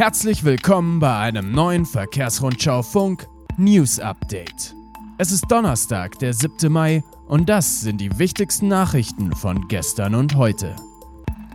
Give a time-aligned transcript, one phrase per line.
[0.00, 4.74] Herzlich willkommen bei einem neuen Verkehrsrundschau Funk News Update.
[5.18, 6.72] Es ist Donnerstag, der 7.
[6.72, 10.74] Mai und das sind die wichtigsten Nachrichten von gestern und heute.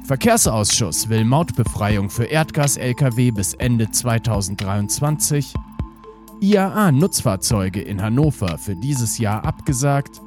[0.05, 5.51] Verkehrsausschuss will Mautbefreiung für Erdgas-Lkw bis Ende 2023.
[6.39, 10.21] IAA-Nutzfahrzeuge in Hannover für dieses Jahr abgesagt.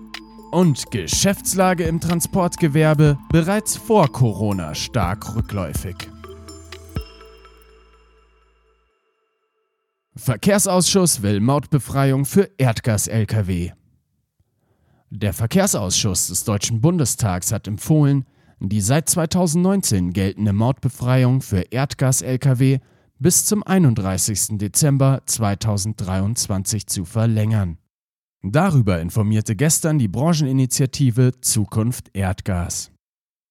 [0.51, 6.09] Und Geschäftslage im Transportgewerbe bereits vor Corona stark rückläufig.
[10.19, 13.71] Verkehrsausschuss will Mautbefreiung für Erdgas-Lkw.
[15.11, 18.25] Der Verkehrsausschuss des Deutschen Bundestags hat empfohlen,
[18.59, 22.81] die seit 2019 geltende Mautbefreiung für Erdgas-Lkw
[23.21, 24.59] bis zum 31.
[24.59, 27.79] Dezember 2023 zu verlängern.
[28.43, 32.91] Darüber informierte gestern die Brancheninitiative Zukunft Erdgas.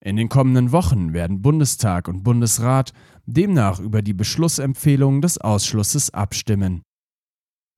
[0.08, 2.94] In den kommenden Wochen werden Bundestag und Bundesrat
[3.26, 6.82] demnach über die Beschlussempfehlung des Ausschusses abstimmen.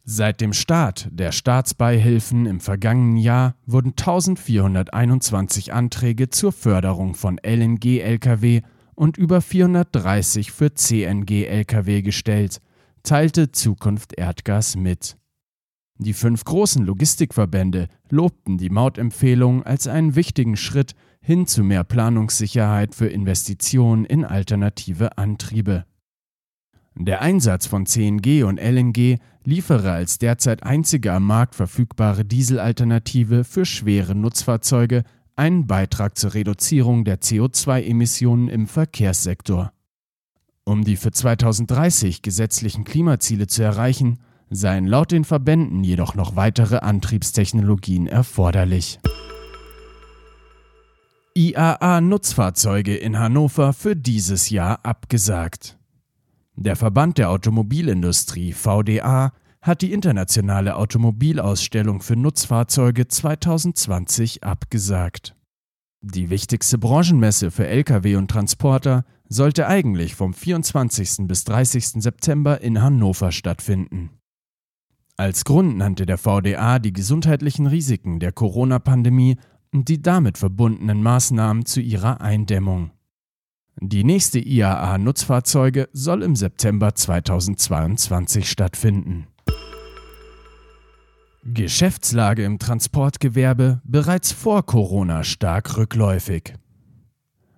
[0.04, 8.62] Seit dem Start der Staatsbeihilfen im vergangenen Jahr wurden 1421 Anträge zur Förderung von LNG-Lkw
[8.94, 12.62] und über 430 für CNG-Lkw gestellt,
[13.02, 15.18] teilte Zukunft Erdgas mit.
[16.02, 22.96] Die fünf großen Logistikverbände lobten die Mautempfehlung als einen wichtigen Schritt hin zu mehr Planungssicherheit
[22.96, 25.84] für Investitionen in alternative Antriebe.
[26.96, 33.66] Der Einsatz von CNG und LNG liefere als derzeit einzige am Markt verfügbare Dieselalternative für
[33.66, 35.04] schwere Nutzfahrzeuge
[35.36, 39.74] einen Beitrag zur Reduzierung der CO2-Emissionen im Verkehrssektor.
[40.64, 46.78] Um die für 2030 gesetzlichen Klimaziele zu erreichen, seien laut den Verbänden jedoch noch weitere
[46.78, 49.00] Antriebstechnologien erforderlich.
[51.36, 55.78] IAA-Nutzfahrzeuge in Hannover für dieses Jahr abgesagt.
[56.56, 65.36] Der Verband der Automobilindustrie VDA hat die internationale Automobilausstellung für Nutzfahrzeuge 2020 abgesagt.
[66.02, 71.28] Die wichtigste Branchenmesse für Lkw und Transporter sollte eigentlich vom 24.
[71.28, 72.02] bis 30.
[72.02, 74.19] September in Hannover stattfinden.
[75.20, 79.36] Als Grund nannte der VDA die gesundheitlichen Risiken der Corona-Pandemie
[79.74, 82.92] und die damit verbundenen Maßnahmen zu ihrer Eindämmung.
[83.82, 89.28] Die nächste IAA-Nutzfahrzeuge soll im September 2022 stattfinden.
[91.44, 96.54] Geschäftslage im Transportgewerbe bereits vor Corona stark rückläufig.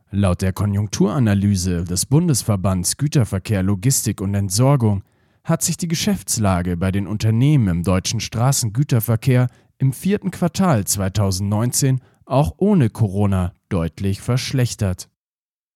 [0.09, 5.03] Laut der Konjunkturanalyse des Bundesverbands Güterverkehr, Logistik und Entsorgung
[5.43, 9.47] hat sich die Geschäftslage bei den Unternehmen im deutschen Straßengüterverkehr
[9.77, 15.09] im vierten Quartal 2019 auch ohne Corona deutlich verschlechtert.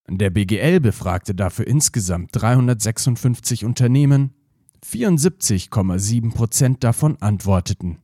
[0.08, 4.34] Der BGL befragte dafür insgesamt 356 Unternehmen,
[4.86, 7.98] 74,7 Prozent davon antworteten.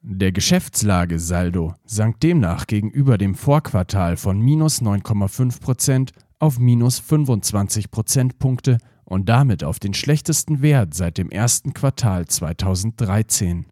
[0.00, 8.78] Der Geschäftslagesaldo sank demnach gegenüber dem Vorquartal von minus 9,5 Prozent auf minus 25 Prozentpunkte
[9.12, 13.66] und damit auf den schlechtesten Wert seit dem ersten Quartal 2013.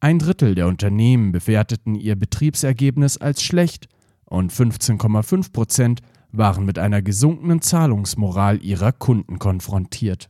[0.00, 3.88] Ein Drittel der Unternehmen bewerteten ihr Betriebsergebnis als schlecht
[4.26, 10.28] und 15,5 Prozent waren mit einer gesunkenen Zahlungsmoral ihrer Kunden konfrontiert.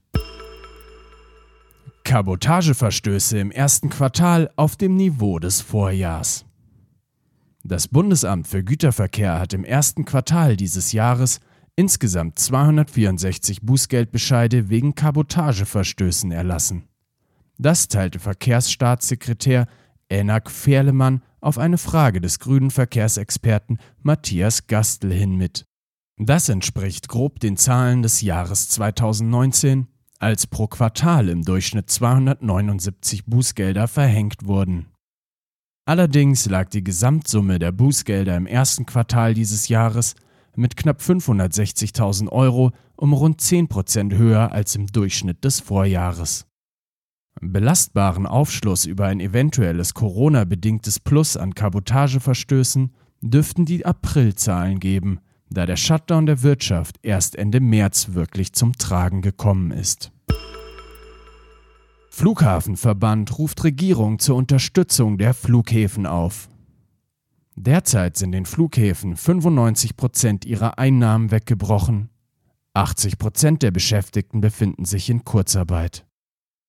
[2.04, 6.44] Kabotageverstöße im ersten Quartal auf dem Niveau des Vorjahrs.
[7.64, 11.40] Das Bundesamt für Güterverkehr hat im ersten Quartal dieses Jahres
[11.77, 16.88] insgesamt 264 Bußgeldbescheide wegen Kabotageverstößen erlassen.
[17.59, 19.66] Das teilte Verkehrsstaatssekretär
[20.09, 25.66] Enak Ferlemann auf eine Frage des grünen Verkehrsexperten Matthias Gastl hin mit.
[26.19, 33.89] Das entspricht grob den Zahlen des Jahres 2019, als pro Quartal im Durchschnitt 279 Bußgelder
[33.89, 34.87] verhängt wurden.
[35.84, 40.15] Allerdings lag die Gesamtsumme der Bußgelder im ersten Quartal dieses Jahres
[40.56, 46.47] mit knapp 560.000 Euro um rund 10 Prozent höher als im Durchschnitt des Vorjahres.
[47.41, 55.21] Belastbaren Aufschluss über ein eventuelles Corona-bedingtes Plus an Kabotageverstößen dürften die Aprilzahlen geben–
[55.53, 60.12] da der Shutdown der Wirtschaft erst Ende März wirklich zum Tragen gekommen ist.
[62.10, 66.48] Flughafenverband ruft Regierung zur Unterstützung der Flughäfen auf.
[67.57, 72.09] Derzeit sind den Flughäfen 95 Prozent ihrer Einnahmen weggebrochen.
[72.75, 76.07] 80 Prozent der Beschäftigten befinden sich in Kurzarbeit.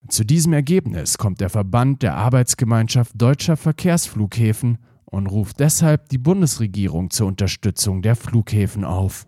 [0.10, 7.10] Zu diesem Ergebnis kommt der Verband der Arbeitsgemeinschaft deutscher Verkehrsflughäfen und ruft deshalb die Bundesregierung
[7.10, 9.28] zur Unterstützung der Flughäfen auf.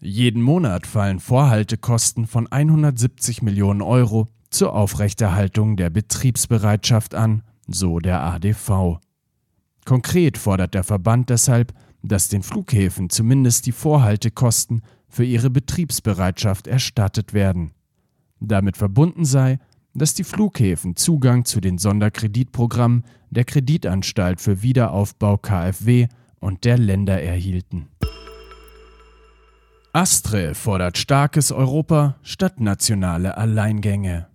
[0.00, 8.20] Jeden Monat fallen Vorhaltekosten von 170 Millionen Euro zur Aufrechterhaltung der Betriebsbereitschaft an, so der
[8.22, 8.98] ADV.
[9.84, 17.32] Konkret fordert der Verband deshalb, dass den Flughäfen zumindest die Vorhaltekosten für ihre Betriebsbereitschaft erstattet
[17.32, 17.72] werden.
[18.40, 19.58] Damit verbunden sei,
[19.94, 26.08] dass die Flughäfen Zugang zu den Sonderkreditprogrammen der Kreditanstalt für Wiederaufbau KfW
[26.40, 27.88] und der Länder erhielten.
[29.92, 34.26] Astre fordert starkes Europa statt nationale Alleingänge.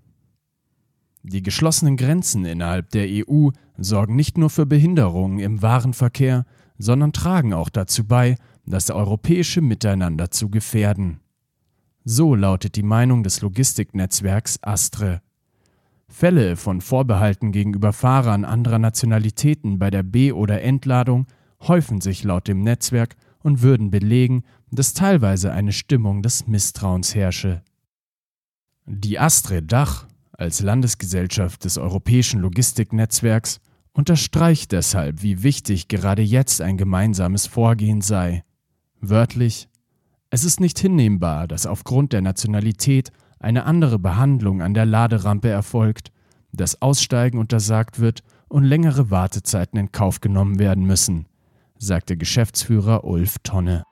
[1.23, 6.45] Die geschlossenen Grenzen innerhalb der EU sorgen nicht nur für Behinderungen im Warenverkehr,
[6.77, 8.35] sondern tragen auch dazu bei,
[8.65, 11.19] das europäische Miteinander zu gefährden.
[12.03, 15.21] So lautet die Meinung des Logistiknetzwerks Astre.
[16.09, 21.27] Fälle von Vorbehalten gegenüber Fahrern anderer Nationalitäten bei der B- oder Entladung
[21.61, 27.61] häufen sich laut dem Netzwerk und würden belegen, dass teilweise eine Stimmung des Misstrauens herrsche.
[28.85, 33.59] Die Astre Dach als Landesgesellschaft des Europäischen Logistiknetzwerks
[33.97, 38.43] unterstreicht deshalb, wie wichtig gerade jetzt ein gemeinsames Vorgehen sei.
[39.01, 39.67] Wörtlich
[40.29, 46.11] Es ist nicht hinnehmbar, dass aufgrund der Nationalität eine andere Behandlung an der Laderampe erfolgt,
[46.51, 51.25] dass Aussteigen untersagt wird und längere Wartezeiten in Kauf genommen werden müssen,
[51.79, 53.83] sagte Geschäftsführer Ulf Tonne.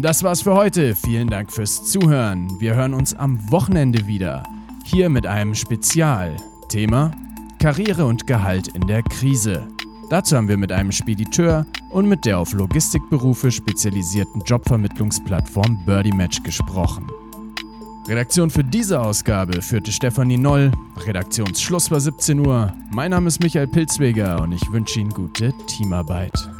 [0.00, 0.96] Das war's für heute.
[0.96, 2.48] Vielen Dank fürs Zuhören.
[2.58, 4.42] Wir hören uns am Wochenende wieder.
[4.84, 6.36] Hier mit einem Spezial.
[6.68, 7.12] Thema
[7.64, 9.66] Karriere und Gehalt in der Krise.
[10.10, 16.42] Dazu haben wir mit einem Spediteur und mit der auf Logistikberufe spezialisierten Jobvermittlungsplattform Birdie Match
[16.42, 17.10] gesprochen.
[18.06, 20.72] Redaktion für diese Ausgabe führte Stefanie Noll.
[21.06, 22.74] Redaktionsschluss war 17 Uhr.
[22.92, 26.53] Mein Name ist Michael Pilzweger und ich wünsche Ihnen gute Teamarbeit.